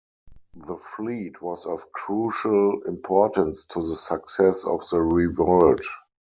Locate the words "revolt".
4.99-5.83